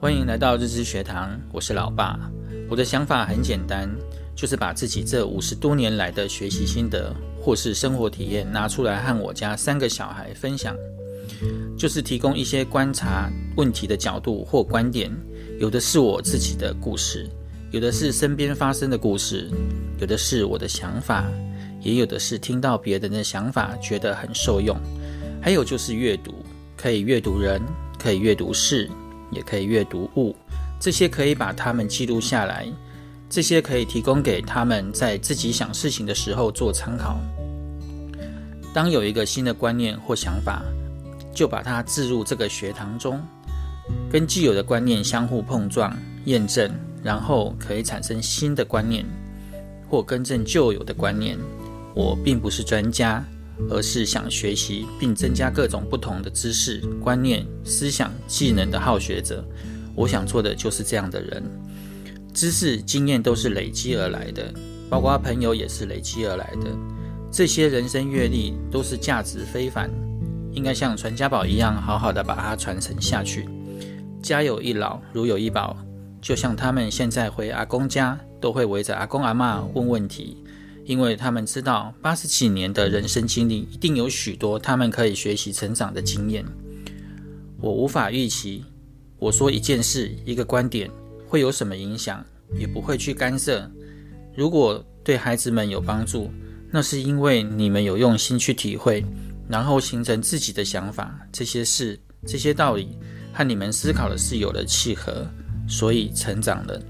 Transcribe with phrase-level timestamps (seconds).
[0.00, 2.18] 欢迎来到日知学堂，我是老爸。
[2.70, 3.86] 我的想法很简单，
[4.34, 10.74] 就是把自己这五十多年来的学习心得或是生活体验拿出来和我家三个小孩分享，
[11.76, 15.12] 就是提供一些观察问题的角度或观点。
[15.58, 17.28] 有的是我自己的故事，
[17.70, 19.50] 有的是身边发生的故事，
[19.98, 21.26] 有的是我的想法，
[21.82, 24.74] 也有的是听到别人的想法觉得很受用。
[25.42, 26.32] 还有就是阅读，
[26.74, 27.60] 可以阅读人，
[27.98, 28.88] 可以阅读事。
[29.30, 30.34] 也可以阅读物，
[30.78, 32.66] 这些可以把它们记录下来，
[33.28, 37.18] 这些可以提供给他们在自己想事情的时候做参考。
[38.72, 40.62] 当有一个新的观念或想法，
[41.34, 43.20] 就把它置入这个学堂中，
[44.10, 46.70] 跟既有的观念相互碰撞、验证，
[47.02, 49.04] 然后可以产生新的观念，
[49.88, 51.38] 或更正旧有的观念。
[51.94, 53.24] 我并不是专家。
[53.68, 59.44] 而是想学习并增加各种不同的知识、观念、思想、技能的好学者。
[59.94, 61.42] 我想做的就是这样的人。
[62.32, 64.54] 知识、经验都是累积而来的，
[64.88, 66.70] 包括朋友也是累积而来的。
[67.30, 69.90] 这些人生阅历都是价值非凡，
[70.52, 73.48] 应该像传家宝一样，好好的把它传承下去。
[74.22, 75.76] 家有一老，如有一宝，
[76.20, 80.42] 就像他们现在回阿公家，都会围着阿公阿嬷问问题。
[80.90, 86.44] 因为他们知道八十几年的人生经历，一定有许多他们可以学习成长的经验。
[87.60, 88.64] 我无法预期，
[89.16, 90.90] 我说一件事、一个观点
[91.28, 92.26] 会有什么影响，
[92.58, 93.70] 也不会去干涉。
[94.34, 96.28] 如果对孩子们有帮助，
[96.72, 99.04] 那是因为你们有用心去体会，
[99.48, 101.16] 然后形成自己的想法。
[101.30, 102.98] 这些事、这些道理
[103.32, 105.24] 和你们思考的事有了契合，
[105.68, 106.82] 所以成长了。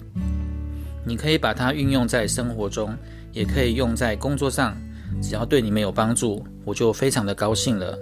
[1.05, 2.97] 你可以把它运用在生活中。
[3.33, 4.77] 也可以用在工作上，
[5.23, 7.99] 只要对你们有帮助，我就非常的高兴了。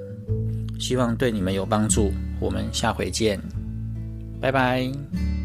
[0.79, 3.41] 希望对你们有帮助，我们下回见，
[4.41, 5.38] 拜拜。